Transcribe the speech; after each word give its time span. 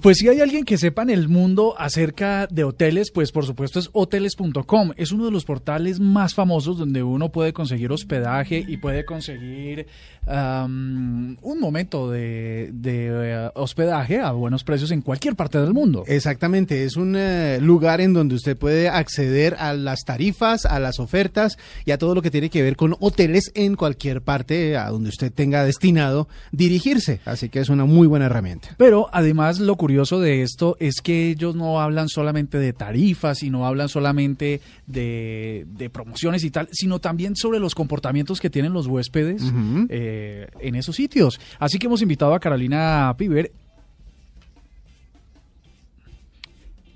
Pues 0.00 0.18
si 0.18 0.28
hay 0.28 0.40
alguien 0.40 0.64
que 0.64 0.78
sepa 0.78 1.02
en 1.02 1.10
el 1.10 1.28
mundo 1.28 1.74
acerca 1.76 2.46
de 2.46 2.62
hoteles, 2.62 3.10
pues 3.10 3.32
por 3.32 3.44
supuesto 3.44 3.80
es 3.80 3.90
hoteles.com. 3.92 4.92
Es 4.96 5.10
uno 5.10 5.24
de 5.24 5.32
los 5.32 5.44
portales 5.44 5.98
más 5.98 6.34
famosos 6.34 6.78
donde 6.78 7.02
uno 7.02 7.30
puede 7.30 7.52
conseguir 7.52 7.90
hospedaje 7.90 8.64
y 8.64 8.76
puede 8.76 9.04
conseguir 9.04 9.88
um, 10.24 11.36
un 11.42 11.60
momento 11.60 12.08
de, 12.12 12.70
de 12.72 13.50
uh, 13.52 13.60
hospedaje 13.60 14.20
a 14.20 14.30
buenos 14.30 14.62
precios 14.62 14.92
en 14.92 15.02
cualquier 15.02 15.34
parte 15.34 15.58
del 15.58 15.74
mundo. 15.74 16.04
Exactamente, 16.06 16.84
es 16.84 16.96
un 16.96 17.16
eh, 17.16 17.58
lugar 17.60 18.00
en 18.00 18.12
donde 18.12 18.36
usted 18.36 18.56
puede 18.56 18.88
acceder 18.88 19.56
a 19.58 19.74
las 19.74 20.04
tarifas, 20.04 20.64
a 20.64 20.78
las 20.78 21.00
ofertas 21.00 21.58
y 21.84 21.90
a 21.90 21.98
todo 21.98 22.14
lo 22.14 22.22
que 22.22 22.30
tiene 22.30 22.50
que 22.50 22.62
ver 22.62 22.76
con 22.76 22.94
hoteles 23.00 23.50
en 23.56 23.74
cualquier 23.74 24.22
parte 24.22 24.76
a 24.76 24.90
donde 24.90 25.08
usted 25.08 25.32
tenga 25.32 25.64
destinado 25.64 26.28
dirigirse. 26.52 27.20
Así 27.24 27.48
que 27.48 27.58
es 27.58 27.68
una 27.68 27.84
muy 27.84 28.06
buena 28.06 28.26
herramienta. 28.26 28.76
Pero 28.78 29.08
además 29.12 29.58
lo 29.58 29.74
curioso 29.74 29.87
de 30.20 30.42
esto 30.42 30.76
es 30.80 31.00
que 31.00 31.30
ellos 31.30 31.54
no 31.56 31.80
hablan 31.80 32.08
solamente 32.08 32.58
de 32.58 32.72
tarifas 32.72 33.42
y 33.42 33.50
no 33.50 33.66
hablan 33.66 33.88
solamente 33.88 34.60
de, 34.86 35.66
de 35.68 35.90
promociones 35.90 36.44
y 36.44 36.50
tal, 36.50 36.68
sino 36.72 36.98
también 37.00 37.34
sobre 37.36 37.58
los 37.58 37.74
comportamientos 37.74 38.40
que 38.40 38.50
tienen 38.50 38.72
los 38.72 38.86
huéspedes 38.86 39.42
eh, 39.88 40.46
en 40.60 40.74
esos 40.74 40.94
sitios. 40.96 41.40
Así 41.58 41.78
que 41.78 41.86
hemos 41.86 42.02
invitado 42.02 42.34
a 42.34 42.40
Carolina 42.40 43.14
Piver. 43.18 43.50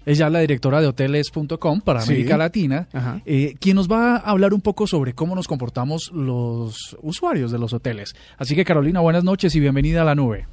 Ella 0.04 0.26
es 0.26 0.32
la 0.32 0.40
directora 0.40 0.80
de 0.80 0.88
hoteles.com 0.88 1.80
para 1.80 2.00
Sí. 2.00 2.10
América 2.12 2.36
Latina, 2.36 2.88
eh, 3.24 3.54
quien 3.60 3.76
nos 3.76 3.88
va 3.88 4.16
a 4.16 4.30
hablar 4.30 4.52
un 4.52 4.60
poco 4.60 4.86
sobre 4.88 5.12
cómo 5.14 5.36
nos 5.36 5.46
comportamos 5.46 6.10
los 6.12 6.96
usuarios 7.02 7.52
de 7.52 7.58
los 7.60 7.72
hoteles. 7.72 8.14
Así 8.36 8.56
que 8.56 8.64
Carolina, 8.64 8.98
buenas 9.00 9.22
noches 9.22 9.54
y 9.54 9.60
bienvenida 9.60 10.02
a 10.02 10.04
la 10.04 10.16
nube. 10.16 10.46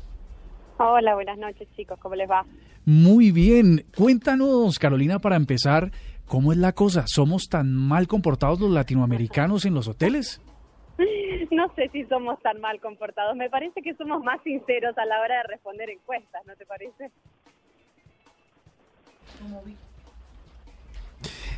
Hola, 0.82 1.14
buenas 1.14 1.38
noches 1.38 1.68
chicos, 1.76 2.00
¿cómo 2.00 2.16
les 2.16 2.30
va? 2.30 2.46
Muy 2.86 3.32
bien. 3.32 3.84
Cuéntanos, 3.98 4.80
Carolina, 4.80 5.20
para 5.20 5.36
empezar, 5.36 5.92
¿cómo 6.26 6.54
es 6.54 6.58
la 6.58 6.72
cosa? 6.72 7.04
¿Somos 7.06 7.50
tan 7.50 7.76
mal 7.76 8.08
comportados 8.08 8.62
los 8.62 8.72
latinoamericanos 8.72 9.66
en 9.66 9.74
los 9.74 9.90
hoteles? 9.90 10.42
No 11.52 11.68
sé 11.76 11.90
si 11.92 12.06
somos 12.06 12.40
tan 12.42 12.62
mal 12.62 12.80
comportados, 12.80 13.36
me 13.36 13.50
parece 13.50 13.82
que 13.82 13.94
somos 13.96 14.24
más 14.24 14.42
sinceros 14.44 14.98
a 14.98 15.06
la 15.06 15.20
hora 15.20 15.38
de 15.38 15.44
responder 15.50 15.90
encuestas, 15.90 16.42
¿no 16.46 16.56
te 16.56 16.66
parece? 16.66 17.12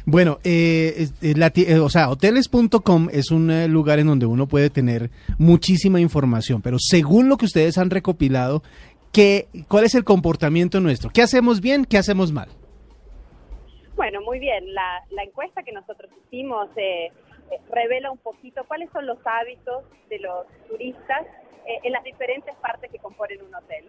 Bueno, 0.05 0.39
eh, 0.43 1.09
eh, 1.21 1.33
la 1.37 1.51
eh, 1.55 1.79
o 1.79 1.89
sea, 1.89 2.09
hoteles.com 2.09 3.09
es 3.11 3.29
un 3.29 3.51
eh, 3.51 3.67
lugar 3.67 3.99
en 3.99 4.07
donde 4.07 4.25
uno 4.25 4.47
puede 4.47 4.69
tener 4.71 5.11
muchísima 5.37 6.01
información, 6.01 6.61
pero 6.61 6.77
según 6.79 7.29
lo 7.29 7.37
que 7.37 7.45
ustedes 7.45 7.77
han 7.77 7.91
recopilado, 7.91 8.63
¿qué, 9.11 9.47
¿cuál 9.67 9.85
es 9.85 9.95
el 9.95 10.03
comportamiento 10.03 10.79
nuestro? 10.79 11.09
¿Qué 11.13 11.21
hacemos 11.21 11.61
bien? 11.61 11.85
¿Qué 11.85 11.97
hacemos 11.97 12.31
mal? 12.31 12.49
Bueno, 13.95 14.21
muy 14.21 14.39
bien, 14.39 14.73
la, 14.73 15.03
la 15.11 15.23
encuesta 15.23 15.63
que 15.63 15.71
nosotros 15.71 16.09
hicimos 16.25 16.69
eh, 16.75 17.11
eh, 17.51 17.59
revela 17.69 18.09
un 18.11 18.17
poquito 18.17 18.63
cuáles 18.67 18.89
son 18.91 19.05
los 19.05 19.17
hábitos 19.25 19.83
de 20.09 20.19
los 20.19 20.47
turistas 20.69 21.27
eh, 21.67 21.79
en 21.83 21.91
las 21.91 22.03
diferentes 22.03 22.55
partes 22.55 22.89
que 22.89 22.97
componen 22.97 23.41
un 23.43 23.53
hotel. 23.53 23.85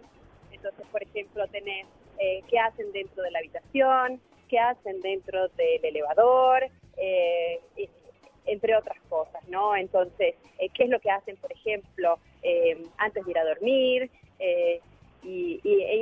Entonces, 0.51 0.85
por 0.91 1.01
ejemplo, 1.01 1.47
tenés 1.47 1.87
eh, 2.19 2.41
qué 2.49 2.59
hacen 2.59 2.91
dentro 2.91 3.23
de 3.23 3.31
la 3.31 3.39
habitación, 3.39 4.21
qué 4.49 4.59
hacen 4.59 5.01
dentro 5.01 5.47
del 5.49 5.83
elevador, 5.83 6.69
entre 8.45 8.75
otras 8.75 8.97
cosas, 9.09 9.41
¿no? 9.47 9.75
Entonces, 9.75 10.35
qué 10.73 10.83
es 10.83 10.89
lo 10.89 10.99
que 10.99 11.09
hacen, 11.09 11.37
por 11.37 11.51
ejemplo, 11.51 12.19
antes 12.97 13.25
de 13.25 13.31
ir 13.31 13.37
a 13.37 13.45
dormir. 13.45 14.11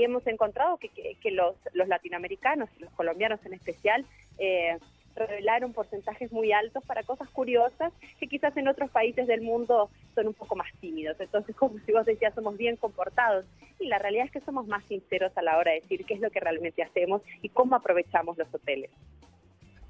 Hemos 0.04 0.26
encontrado 0.28 0.78
que, 0.78 0.90
que- 0.90 1.32
los, 1.32 1.56
los 1.74 1.88
latinoamericanos, 1.88 2.70
los 2.80 2.92
colombianos 2.92 3.40
en 3.46 3.54
especial, 3.54 4.06
eh, 4.38 4.78
revelaron 5.16 5.74
porcentajes 5.74 6.32
muy 6.32 6.54
altos 6.54 6.84
para 6.86 7.04
cosas 7.04 7.30
curiosas 7.30 7.92
que 8.20 8.28
quizás 8.28 8.56
en 8.56 8.68
otros 8.70 8.90
países 8.92 9.28
del 9.28 9.42
mundo 9.42 9.90
son 10.16 10.28
un 10.28 10.34
poco 10.34 10.56
más 10.56 10.68
tímidos. 10.80 11.18
Entonces, 11.20 11.56
como 11.60 11.78
si 11.86 11.92
vos 11.92 12.06
decías, 12.06 12.34
somos 12.34 12.58
bien 12.58 12.76
comportados. 12.78 13.46
Y 13.80 13.88
la 13.88 14.00
realidad 14.00 14.26
es 14.26 14.32
que 14.32 14.40
somos 14.42 14.68
más 14.68 14.84
sinceros 14.86 15.32
a 15.38 15.42
la 15.42 15.58
hora 15.58 15.72
de 15.74 15.82
decir 15.82 16.06
qué 16.06 16.14
es 16.14 16.22
lo 16.22 16.30
que 16.32 16.40
realmente 16.40 16.82
hacemos 16.84 17.22
y 17.42 17.50
cómo 17.50 17.76
aprovechamos 17.76 18.38
los 18.38 18.48
hoteles. 18.54 18.90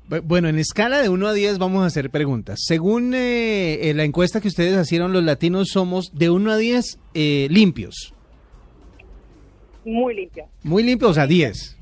Bu- 0.10 0.22
Bueno, 0.24 0.50
en 0.50 0.58
escala 0.58 1.02
de 1.02 1.10
1 1.10 1.28
a 1.28 1.34
10 1.34 1.60
vamos 1.60 1.84
a 1.84 1.88
hacer 1.88 2.10
preguntas. 2.10 2.60
Según 2.66 3.14
eh, 3.14 3.90
eh, 3.90 3.94
la 3.94 4.04
encuesta 4.04 4.42
que 4.42 4.48
ustedes 4.48 4.76
hicieron, 4.82 5.14
los 5.14 5.24
latinos 5.24 5.70
somos 5.70 6.18
de 6.18 6.30
1 6.32 6.52
a 6.52 6.58
10 6.58 7.00
eh, 7.14 7.48
limpios. 7.52 8.14
Muy 9.86 10.16
limpio. 10.16 10.46
Muy 10.64 10.84
limpios, 10.84 11.12
o 11.12 11.14
sea, 11.14 11.28
10. 11.28 11.78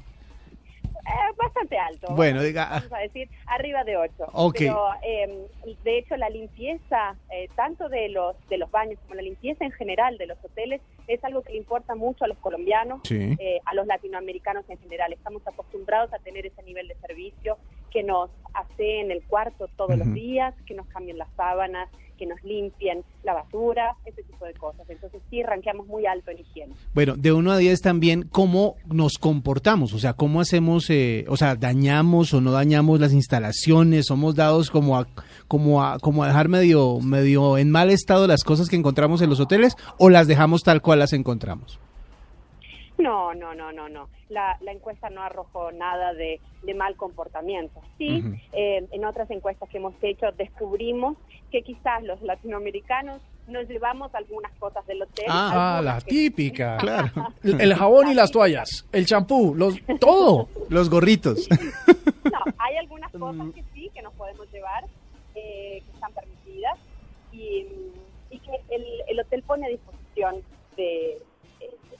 Eh, 1.09 1.11
bastante 1.37 1.77
alto. 1.77 2.13
Bueno, 2.13 2.41
diga, 2.43 2.67
ah. 2.69 2.75
Vamos 2.81 2.93
a 2.93 2.97
decir 2.99 3.29
arriba 3.47 3.83
de 3.83 3.97
8. 3.97 4.13
Ok. 4.33 4.55
Pero 4.59 4.89
eh, 5.03 5.47
de 5.83 5.97
hecho 5.97 6.15
la 6.17 6.29
limpieza, 6.29 7.15
eh, 7.31 7.49
tanto 7.55 7.89
de 7.89 8.09
los, 8.09 8.35
de 8.49 8.57
los 8.59 8.69
baños 8.69 8.99
como 9.01 9.15
la 9.15 9.23
limpieza 9.23 9.65
en 9.65 9.71
general 9.71 10.17
de 10.17 10.27
los 10.27 10.37
hoteles, 10.43 10.81
es 11.07 11.23
algo 11.23 11.41
que 11.41 11.53
le 11.53 11.57
importa 11.57 11.95
mucho 11.95 12.25
a 12.25 12.27
los 12.27 12.37
colombianos, 12.37 13.01
Sí. 13.05 13.35
eh, 13.39 13.59
a 13.65 13.73
los 13.73 13.87
latinoamericanos 13.87 14.69
en 14.69 14.77
general. 14.77 15.11
Estamos 15.11 15.41
acostumbrados 15.47 16.13
a 16.13 16.19
tener 16.19 16.45
ese 16.45 16.61
nivel 16.63 16.87
de 16.87 16.95
servicio 16.95 17.57
que 17.91 18.03
nos 18.03 18.29
en 18.77 19.11
el 19.11 19.21
cuarto 19.23 19.67
todos 19.75 19.97
los 19.97 20.13
días, 20.13 20.53
que 20.65 20.73
nos 20.73 20.87
cambien 20.87 21.17
las 21.17 21.29
sábanas, 21.35 21.89
que 22.17 22.25
nos 22.25 22.41
limpien 22.43 23.03
la 23.23 23.33
basura, 23.33 23.95
ese 24.05 24.23
tipo 24.23 24.45
de 24.45 24.53
cosas. 24.53 24.89
Entonces 24.89 25.21
sí, 25.29 25.41
ranqueamos 25.41 25.87
muy 25.87 26.05
alto 26.05 26.31
en 26.31 26.39
higiene. 26.39 26.73
Bueno, 26.93 27.15
de 27.15 27.31
1 27.31 27.51
a 27.51 27.57
10 27.57 27.81
también, 27.81 28.23
¿cómo 28.29 28.75
nos 28.85 29.17
comportamos? 29.17 29.93
O 29.93 29.99
sea, 29.99 30.13
¿cómo 30.13 30.41
hacemos, 30.41 30.89
eh, 30.89 31.25
o 31.29 31.37
sea, 31.37 31.55
dañamos 31.55 32.33
o 32.33 32.41
no 32.41 32.51
dañamos 32.51 32.99
las 32.99 33.13
instalaciones? 33.13 34.07
¿Somos 34.07 34.35
dados 34.35 34.69
como 34.69 34.97
a, 34.97 35.07
como 35.47 35.83
a, 35.83 35.99
como 35.99 36.23
a 36.23 36.27
dejar 36.27 36.49
medio, 36.49 36.99
medio 36.99 37.57
en 37.57 37.71
mal 37.71 37.89
estado 37.89 38.27
las 38.27 38.43
cosas 38.43 38.69
que 38.69 38.75
encontramos 38.75 39.21
en 39.21 39.29
los 39.29 39.39
hoteles 39.39 39.75
o 39.97 40.09
las 40.09 40.27
dejamos 40.27 40.63
tal 40.63 40.81
cual 40.81 40.99
las 40.99 41.13
encontramos? 41.13 41.79
No, 42.99 43.33
no, 43.33 43.55
no, 43.55 43.71
no, 43.71 43.89
no. 43.89 44.09
La, 44.29 44.57
la 44.61 44.71
encuesta 44.71 45.09
no 45.09 45.23
arrojó 45.23 45.71
nada 45.71 46.13
de, 46.13 46.39
de 46.63 46.73
mal 46.75 46.95
comportamiento. 46.95 47.81
Sí, 47.97 48.23
eh, 48.53 48.85
en 48.91 49.05
otras 49.05 49.31
encuestas 49.31 49.69
que 49.69 49.77
hemos 49.77 49.93
hecho 50.01 50.27
descubrimos 50.37 51.17
que 51.51 51.61
quizás 51.63 52.03
los 52.03 52.21
latinoamericanos 52.21 53.21
nos 53.47 53.67
llevamos 53.67 54.13
algunas 54.13 54.51
cosas 54.59 54.85
del 54.85 55.01
hotel. 55.01 55.25
Ah, 55.29 55.77
algunas 55.77 55.95
la 55.95 56.01
que- 56.01 56.09
típica. 56.11 56.77
Claro. 56.79 57.11
El, 57.43 57.73
jabón 57.73 58.09
y 58.09 58.13
las 58.13 58.31
toallas, 58.31 58.85
el 58.91 59.05
champú, 59.05 59.55
los 59.55 59.75
todo. 59.99 60.47
Los 60.69 60.89
gorritos. 60.89 61.47
No, 62.31 62.53
hay 62.59 62.77
algunas 62.77 63.11
cosas 63.11 63.47
que 63.55 63.63
sí, 63.73 63.89
que 63.93 64.01
nos 64.03 64.13
podemos 64.13 64.45
llevar, 64.51 64.83
eh, 65.35 65.81
que 65.83 65.91
están 65.93 66.13
permitidas 66.13 66.77
y, 67.31 67.65
y 68.29 68.39
que 68.39 68.51
el, 68.69 68.85
el 69.07 69.19
hotel 69.19 69.41
pone 69.43 69.65
a 69.65 69.69
disposición 69.69 70.35
de, 70.77 71.17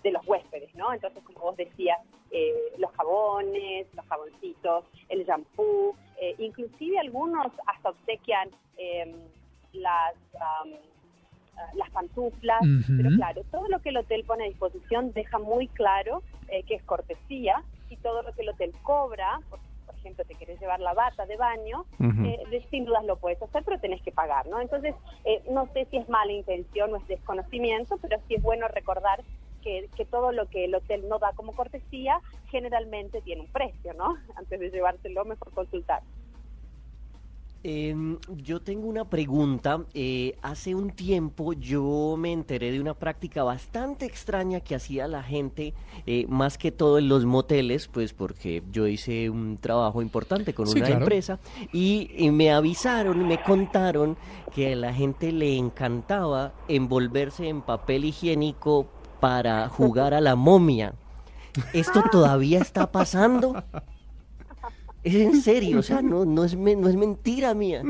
de 0.04 0.12
los 0.12 0.25
huéspedes, 0.28 0.74
¿no? 0.75 0.94
Entonces, 0.94 1.24
como 1.24 1.40
vos 1.40 1.57
decías, 1.57 2.00
eh, 2.31 2.54
los 2.78 2.92
jabones, 2.92 3.88
los 3.94 4.06
jaboncitos, 4.06 4.86
el 5.10 5.25
shampoo, 5.25 5.96
eh, 6.22 6.36
inclusive 6.38 7.00
algunos 7.00 7.48
hasta 7.68 7.90
obsequian 7.90 8.50
eh, 8.78 9.13
las... 9.74 10.16
ah, 10.40 10.63
las 11.74 11.90
pantuflas, 11.90 12.62
pero 12.96 13.10
claro, 13.18 13.44
todo 13.51 13.68
lo 13.68 13.80
que 13.81 13.90
el 13.90 13.98
hotel 13.98 14.24
pone 14.24 14.46
a 14.46 14.48
disposición 14.48 15.12
deja 15.12 15.40
muy 15.40 15.68
claro 15.68 16.24
eh, 16.48 16.63
que 16.63 16.75
es 16.75 16.84
cortesía 16.84 17.62
y 17.90 17.98
todo 17.98 18.22
lo 18.22 18.31
que 18.34 18.44
el 18.44 18.50
hotel 18.50 18.74
cobra, 18.81 19.42
por, 19.50 19.60
por 19.86 19.94
ejemplo, 19.95 20.24
te 20.24 20.36
querés 20.36 20.57
llevar 20.62 20.80
la 20.80 20.94
bata 20.94 21.25
de 21.25 21.36
baño, 21.36 21.86
eh, 22.25 22.44
de- 22.50 22.66
sin 22.69 22.86
dudas 22.86 23.04
lo 23.04 23.18
puedes 23.18 23.42
hacer, 23.44 23.62
pero 23.66 23.78
tenés 23.78 24.02
que 24.04 24.13
pagar, 24.13 24.48
¿no? 24.48 24.62
Entonces, 24.62 24.95
eh, 25.25 25.44
no 25.52 25.68
sé 25.74 25.86
si 25.92 25.98
es 25.98 26.07
mala 26.07 26.31
intención 26.31 26.94
o 26.94 26.95
es 26.95 27.06
desconocimiento, 27.10 27.98
pero 27.98 28.18
sí 28.30 28.36
es 28.36 28.42
bueno 28.42 28.69
recordar 28.69 29.22
que, 29.60 29.90
que 29.96 30.06
todo 30.06 30.32
lo 30.32 30.48
que 30.48 30.66
el 30.66 30.76
hotel 30.76 31.08
no 31.08 31.20
da 31.20 31.34
como 31.34 31.54
cortesía 31.54 32.22
generalmente 32.46 33.22
tiene 33.22 33.42
un 33.42 33.50
precio, 33.50 33.94
¿no? 33.94 34.16
Antes 34.36 34.60
de 34.60 34.70
llevárselo, 34.72 35.26
mejor 35.26 35.54
consultar. 35.54 36.04
Em, 37.62 38.18
yo 38.30 38.62
tengo 38.62 38.88
una 38.88 39.10
pregunta. 39.10 39.86
Eh, 39.94 40.38
hace 40.42 40.76
un 40.76 40.92
tiempo 40.92 41.52
yo 41.52 42.16
me 42.18 42.32
enteré 42.32 42.72
de 42.72 42.80
una 42.80 42.94
práctica 42.94 43.44
bastante 43.44 44.06
extraña 44.06 44.62
que 44.62 44.76
hacía 44.76 45.10
la 45.10 45.24
gente, 45.24 45.74
eh, 46.06 46.26
más 46.30 46.58
que 46.58 46.72
todo 46.72 46.98
en 47.00 47.10
los 47.10 47.26
moteles, 47.26 47.90
pues 47.90 48.14
porque 48.14 48.64
yo 48.72 48.88
hice 48.88 49.30
un 49.30 49.58
trabajo 49.58 50.02
importante 50.02 50.54
con 50.54 50.70
Sí, 50.70 50.82
una 50.82 50.88
claro. 50.88 50.90
empresa 50.90 51.42
y, 51.74 52.10
y 52.16 52.32
me 52.32 52.50
avisaron 52.54 53.20
y 53.20 53.26
me 53.26 53.42
contaron 53.42 54.18
que 54.50 54.72
a 54.72 54.76
la 54.78 54.94
gente 54.94 55.34
le 55.34 55.58
encantaba 55.58 56.54
envolverse 56.70 57.50
en 57.50 57.62
papel 57.62 58.06
higiénico 58.06 58.90
para 59.19 59.69
jugar 59.69 60.13
a 60.13 60.21
la 60.21 60.36
momia. 60.36 60.94
¿Esto 61.74 62.04
todavía 62.12 62.60
está 62.60 62.92
pasando? 62.92 63.63
Es 65.04 65.16
en 65.16 65.42
serio, 65.42 65.80
o 65.80 65.81
sea, 65.81 66.01
no, 66.01 66.25
no, 66.25 66.44
es, 66.44 66.56
no 66.56 66.89
es 66.89 66.95
mentira 66.95 67.54
mía. 67.54 67.83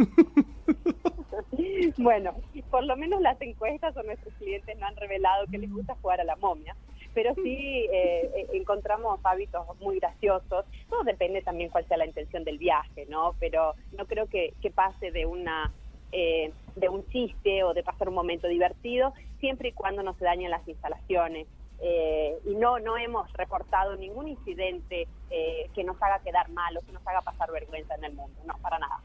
Bueno, 1.97 2.33
por 2.69 2.83
lo 2.83 2.95
menos 2.95 3.21
las 3.21 3.41
encuestas 3.41 3.95
o 3.97 4.03
nuestros 4.03 4.33
clientes 4.35 4.77
no 4.77 4.85
han 4.85 4.95
revelado 4.95 5.45
que 5.47 5.57
les 5.57 5.71
gusta 5.71 5.95
jugar 6.01 6.21
a 6.21 6.23
la 6.23 6.35
momia, 6.35 6.75
pero 7.13 7.33
sí 7.35 7.87
eh, 7.91 8.29
eh, 8.35 8.47
encontramos 8.53 9.19
hábitos 9.23 9.65
muy 9.79 9.99
graciosos. 9.99 10.65
Todo 10.89 11.03
depende 11.03 11.41
también 11.41 11.69
cuál 11.69 11.85
sea 11.87 11.97
la 11.97 12.05
intención 12.05 12.43
del 12.43 12.57
viaje, 12.57 13.05
¿no? 13.09 13.35
Pero 13.39 13.73
no 13.97 14.05
creo 14.05 14.27
que 14.27 14.53
pase 14.73 15.11
de 15.11 15.25
una 15.25 15.73
eh, 16.11 16.51
de 16.75 16.89
un 16.89 17.05
chiste 17.07 17.63
o 17.63 17.73
de 17.73 17.83
pasar 17.83 18.09
un 18.09 18.15
momento 18.15 18.47
divertido, 18.47 19.13
siempre 19.39 19.69
y 19.69 19.71
cuando 19.73 20.03
no 20.03 20.13
se 20.15 20.25
dañen 20.25 20.51
las 20.51 20.67
instalaciones. 20.67 21.47
Eh, 21.81 22.35
y 22.45 22.55
no 22.55 22.77
no 22.79 22.97
hemos 22.97 23.31
reportado 23.33 23.95
ningún 23.95 24.27
incidente 24.27 25.07
eh, 25.29 25.69
que 25.73 25.83
nos 25.85 25.95
haga 26.03 26.19
quedar 26.19 26.49
mal 26.49 26.75
o 26.75 26.81
que 26.81 26.91
nos 26.91 27.07
haga 27.07 27.21
pasar 27.21 27.49
vergüenza 27.53 27.95
en 27.95 28.03
el 28.03 28.13
mundo, 28.13 28.37
no, 28.45 28.53
para 28.61 28.77
nada. 28.79 28.99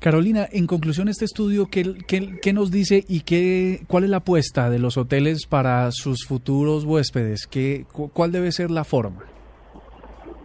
Carolina, 0.00 0.46
en 0.50 0.66
conclusión, 0.66 1.08
este 1.08 1.24
estudio, 1.26 1.66
¿qué, 1.70 1.94
qué, 2.06 2.38
qué 2.40 2.52
nos 2.54 2.70
dice 2.70 3.04
y 3.08 3.20
qué, 3.22 3.80
cuál 3.88 4.04
es 4.04 4.10
la 4.10 4.18
apuesta 4.18 4.70
de 4.70 4.78
los 4.78 4.96
hoteles 4.96 5.46
para 5.46 5.90
sus 5.92 6.26
futuros 6.26 6.84
huéspedes? 6.84 7.46
¿Qué, 7.46 7.84
cu- 7.92 8.10
¿Cuál 8.10 8.32
debe 8.32 8.52
ser 8.52 8.70
la 8.70 8.84
forma? 8.84 9.22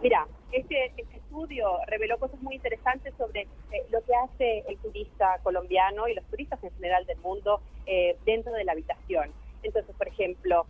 Mira, 0.02 0.26
este, 0.52 0.92
este 0.96 1.19
estudio 1.30 1.78
reveló 1.86 2.18
cosas 2.18 2.40
muy 2.42 2.56
interesantes 2.56 3.14
sobre 3.16 3.42
eh, 3.42 3.86
lo 3.90 4.02
que 4.02 4.12
hace 4.14 4.64
el 4.68 4.76
turista 4.78 5.38
colombiano 5.44 6.08
y 6.08 6.14
los 6.14 6.24
turistas 6.26 6.62
en 6.64 6.72
general 6.72 7.06
del 7.06 7.18
mundo 7.18 7.60
eh, 7.86 8.16
dentro 8.26 8.52
de 8.52 8.64
la 8.64 8.72
habitación. 8.72 9.30
Entonces, 9.62 9.94
por 9.96 10.08
ejemplo, 10.08 10.66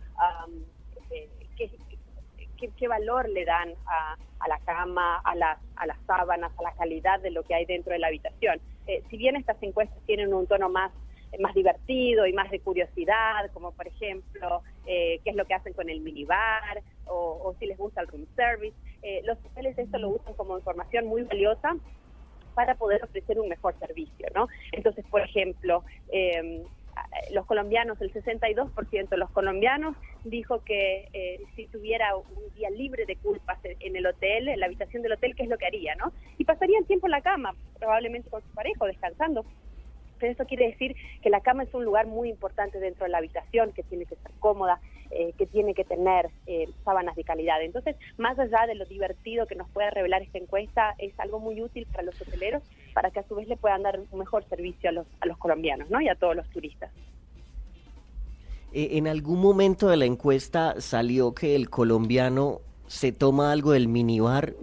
eh, 1.09 1.27
¿qué, 1.57 1.71
qué, 2.59 2.69
qué 2.77 2.87
valor 2.87 3.27
le 3.29 3.43
dan 3.43 3.73
a, 3.87 4.15
a 4.39 4.47
la 4.47 4.59
cama, 4.59 5.19
a 5.23 5.35
las, 5.35 5.57
a 5.77 5.87
las 5.87 5.97
sábanas, 6.05 6.51
a 6.59 6.61
la 6.61 6.73
calidad 6.73 7.19
de 7.21 7.31
lo 7.31 7.41
que 7.43 7.55
hay 7.55 7.65
dentro 7.65 7.93
de 7.93 7.99
la 7.99 8.07
habitación? 8.07 8.61
Eh, 8.85 9.01
si 9.09 9.17
bien 9.17 9.35
estas 9.35 9.61
encuestas 9.63 9.97
tienen 10.05 10.31
un 10.33 10.45
tono 10.45 10.69
más 10.69 10.91
más 11.39 11.53
divertido 11.53 12.27
y 12.27 12.33
más 12.33 12.51
de 12.51 12.59
curiosidad, 12.59 13.49
como 13.53 13.71
por 13.71 13.87
ejemplo 13.87 14.63
eh, 14.85 15.21
qué 15.23 15.29
es 15.29 15.35
lo 15.37 15.45
que 15.45 15.53
hacen 15.53 15.71
con 15.71 15.89
el 15.89 16.01
minibar 16.01 16.81
o, 17.05 17.39
o 17.45 17.55
si 17.57 17.67
les 17.67 17.77
gusta 17.77 18.01
el 18.01 18.07
room 18.07 18.25
service. 18.35 18.75
Eh, 19.01 19.21
los 19.25 19.37
hoteles 19.43 19.77
esto 19.77 19.97
lo 19.97 20.09
usan 20.09 20.33
como 20.35 20.57
información 20.57 21.05
muy 21.07 21.23
valiosa 21.23 21.75
para 22.53 22.75
poder 22.75 23.03
ofrecer 23.03 23.39
un 23.39 23.49
mejor 23.49 23.77
servicio, 23.79 24.27
¿no? 24.35 24.47
Entonces, 24.71 25.05
por 25.09 25.21
ejemplo, 25.21 25.83
eh, 26.11 26.63
los 27.31 27.45
colombianos, 27.45 27.99
el 28.01 28.11
62% 28.11 29.15
de 29.15 29.17
los 29.17 29.31
colombianos 29.31 29.95
dijo 30.23 30.61
que 30.61 31.07
eh, 31.13 31.39
si 31.55 31.67
tuviera 31.67 32.15
un 32.15 32.53
día 32.53 32.69
libre 32.69 33.05
de 33.05 33.15
culpas 33.17 33.59
en- 33.63 33.95
el 33.95 34.05
hotel, 34.05 34.49
en 34.49 34.59
la 34.59 34.65
habitación 34.65 35.01
del 35.01 35.13
hotel, 35.13 35.33
¿qué 35.35 35.43
es 35.43 35.49
lo 35.49 35.57
que 35.57 35.65
haría, 35.65 35.95
no? 35.95 36.13
Y 36.37 36.45
pasarían 36.45 36.85
tiempo 36.85 37.07
en 37.07 37.11
la 37.11 37.21
cama, 37.21 37.55
probablemente 37.79 38.29
con 38.29 38.41
su 38.41 38.53
pareja, 38.53 38.85
descansando. 38.85 39.45
Pero 40.19 40.33
eso 40.33 40.45
quiere 40.45 40.67
decir 40.67 40.95
que 41.21 41.29
la 41.31 41.41
cama 41.41 41.63
es 41.63 41.73
un 41.73 41.83
lugar 41.83 42.05
muy 42.05 42.29
importante 42.29 42.79
dentro 42.79 43.05
de 43.05 43.09
la 43.11 43.17
habitación, 43.17 43.71
que 43.73 43.83
tiene 43.83 44.05
que 44.05 44.17
ser 44.17 44.31
cómoda, 44.39 44.79
eh, 45.11 45.33
que 45.37 45.45
tiene 45.45 45.73
que 45.73 45.83
tener 45.83 46.29
eh, 46.47 46.69
sábanas 46.85 47.15
de 47.15 47.23
calidad. 47.23 47.61
Entonces, 47.61 47.95
más 48.17 48.37
allá 48.39 48.65
de 48.67 48.75
lo 48.75 48.85
divertido 48.85 49.45
que 49.45 49.55
nos 49.55 49.69
pueda 49.69 49.89
revelar 49.89 50.21
esta 50.21 50.37
encuesta, 50.37 50.95
es 50.97 51.17
algo 51.19 51.39
muy 51.39 51.61
útil 51.61 51.85
para 51.91 52.03
los 52.03 52.19
hoteleros, 52.21 52.63
para 52.93 53.11
que 53.11 53.19
a 53.19 53.27
su 53.27 53.35
vez 53.35 53.47
le 53.47 53.57
puedan 53.57 53.83
dar 53.83 53.99
un 53.99 54.19
mejor 54.19 54.43
servicio 54.49 54.89
a 54.89 54.93
los, 54.93 55.07
a 55.19 55.25
los 55.25 55.37
colombianos 55.37 55.89
¿no? 55.89 56.01
y 56.01 56.07
a 56.07 56.15
todos 56.15 56.35
los 56.35 56.49
turistas. 56.49 56.91
Eh, 58.73 58.89
en 58.97 59.07
algún 59.07 59.41
momento 59.41 59.89
de 59.89 59.97
la 59.97 60.05
encuesta 60.05 60.79
salió 60.79 61.33
que 61.33 61.55
el 61.55 61.69
colombiano 61.69 62.61
se 62.87 63.11
toma 63.11 63.51
algo 63.51 63.71
del 63.71 63.87
minibar, 63.87 64.53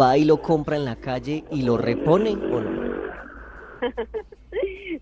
va 0.00 0.16
y 0.16 0.24
lo 0.24 0.42
compra 0.42 0.76
en 0.76 0.84
la 0.84 0.96
calle 0.96 1.44
y 1.50 1.62
lo 1.62 1.76
repone 1.76 2.30
o 2.30 2.60
no. 2.60 2.92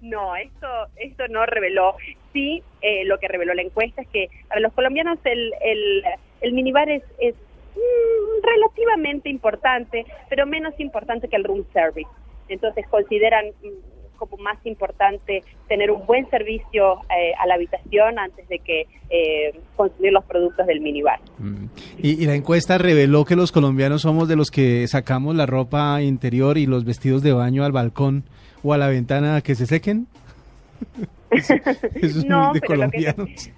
No, 0.01 0.35
esto, 0.37 0.67
esto 0.97 1.29
no 1.29 1.45
reveló. 1.47 1.95
Sí, 2.33 2.63
eh, 2.81 3.05
lo 3.05 3.19
que 3.19 3.29
reveló 3.29 3.55
la 3.55 3.63
encuesta 3.63 4.03
es 4.03 4.09
que 4.09 4.29
para 4.49 4.61
los 4.61 4.73
colombianos 4.73 5.19
el, 5.25 5.53
el, 5.63 6.03
el 6.41 6.53
minibar 6.53 6.89
es, 6.89 7.03
es 7.19 7.35
mm, 7.35 8.43
relativamente 8.43 9.29
importante, 9.29 10.07
pero 10.29 10.47
menos 10.47 10.79
importante 10.79 11.29
que 11.29 11.37
el 11.37 11.45
room 11.45 11.65
service. 11.73 12.09
Entonces 12.49 12.87
consideran 12.89 13.47
mm, 13.63 14.17
como 14.17 14.37
más 14.37 14.59
importante 14.65 15.43
tener 15.67 15.91
un 15.91 16.07
buen 16.07 16.29
servicio 16.31 17.01
eh, 17.11 17.33
a 17.39 17.47
la 17.47 17.55
habitación 17.55 18.19
antes 18.19 18.47
de 18.49 18.59
que 18.59 18.87
eh, 19.09 19.59
consumir 19.77 20.13
los 20.13 20.25
productos 20.25 20.67
del 20.67 20.81
minibar. 20.81 21.21
Mm. 21.39 21.67
Y, 21.99 22.23
y 22.23 22.27
la 22.27 22.35
encuesta 22.35 22.79
reveló 22.79 23.25
que 23.25 23.37
los 23.37 23.51
colombianos 23.53 24.03
somos 24.03 24.29
de 24.29 24.37
los 24.37 24.51
que 24.51 24.87
sacamos 24.89 25.35
la 25.35 25.47
ropa 25.47 26.01
interior 26.03 26.59
y 26.59 26.67
los 26.67 26.85
vestidos 26.85 27.23
de 27.23 27.33
baño 27.33 27.65
al 27.65 27.73
balcón 27.73 28.25
o 28.63 28.73
a 28.73 28.79
la 28.79 28.89
ventana 28.89 29.41
que 29.41 29.55
se 29.55 29.67
sequen. 29.67 30.07
Eso, 31.31 31.55
eso 31.95 32.21
es 32.21 32.25
No, 32.25 32.49
muy 32.49 32.55
de 32.55 32.61
pero 32.61 32.77
lo 32.77 32.91
que- 32.91 33.05
colombianos. 33.05 33.51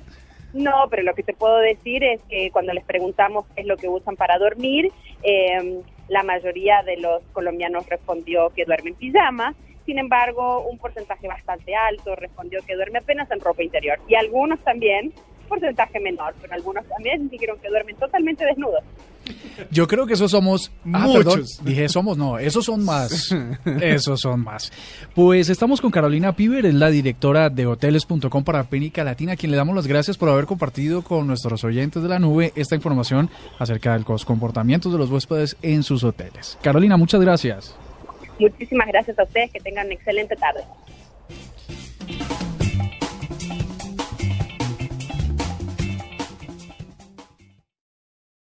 No, 0.54 0.72
pero 0.90 1.02
lo 1.02 1.14
que 1.14 1.22
te 1.22 1.32
puedo 1.32 1.56
decir 1.60 2.04
es 2.04 2.20
que 2.28 2.50
cuando 2.50 2.74
les 2.74 2.84
preguntamos 2.84 3.46
qué 3.54 3.62
es 3.62 3.66
lo 3.66 3.78
que 3.78 3.88
usan 3.88 4.16
para 4.16 4.36
dormir, 4.38 4.92
eh, 5.22 5.80
la 6.08 6.22
mayoría 6.22 6.82
de 6.82 6.98
los 6.98 7.22
colombianos 7.32 7.88
respondió 7.88 8.50
que 8.50 8.66
duerme 8.66 8.90
en 8.90 8.96
pijama. 8.96 9.54
Sin 9.86 9.98
embargo, 9.98 10.60
un 10.68 10.76
porcentaje 10.78 11.26
bastante 11.26 11.74
alto 11.74 12.14
respondió 12.16 12.60
que 12.66 12.74
duerme 12.74 12.98
apenas 12.98 13.30
en 13.30 13.40
ropa 13.40 13.62
interior. 13.62 13.98
Y 14.06 14.14
algunos 14.14 14.60
también, 14.60 15.14
porcentaje 15.52 16.00
menor, 16.00 16.34
pero 16.40 16.54
algunos 16.54 16.84
también 16.86 17.28
dijeron 17.28 17.58
que 17.60 17.68
duermen 17.68 17.96
totalmente 17.96 18.44
desnudos. 18.44 18.82
Yo 19.70 19.86
creo 19.86 20.06
que 20.06 20.14
esos 20.14 20.30
somos 20.30 20.72
Ah, 20.92 21.06
Muchos. 21.06 21.24
perdón, 21.24 21.44
dije 21.64 21.88
somos, 21.88 22.18
no, 22.18 22.38
esos 22.38 22.64
son 22.64 22.84
más. 22.84 23.32
esos 23.80 24.20
son 24.20 24.40
más. 24.42 24.72
Pues 25.14 25.48
estamos 25.48 25.80
con 25.80 25.90
Carolina 25.90 26.34
Piver, 26.34 26.66
es 26.66 26.74
la 26.74 26.88
directora 26.90 27.48
de 27.50 27.66
hoteles.com 27.66 28.42
para 28.44 28.64
Pénica 28.64 29.04
Latina, 29.04 29.32
a 29.32 29.36
quien 29.36 29.52
le 29.52 29.56
damos 29.58 29.76
las 29.76 29.86
gracias 29.86 30.16
por 30.18 30.28
haber 30.28 30.46
compartido 30.46 31.02
con 31.02 31.26
nuestros 31.26 31.62
oyentes 31.64 32.02
de 32.02 32.08
la 32.08 32.18
nube 32.18 32.52
esta 32.56 32.74
información 32.74 33.30
acerca 33.58 33.96
de 33.96 34.04
los 34.08 34.24
comportamientos 34.24 34.90
de 34.90 34.98
los 34.98 35.10
huéspedes 35.10 35.56
en 35.62 35.82
sus 35.84 36.02
hoteles. 36.02 36.58
Carolina, 36.62 36.96
muchas 36.96 37.20
gracias. 37.20 37.76
Muchísimas 38.40 38.88
gracias 38.88 39.16
a 39.18 39.22
ustedes, 39.22 39.52
que 39.52 39.60
tengan 39.60 39.86
una 39.86 39.94
excelente 39.94 40.34
tarde. 40.34 40.64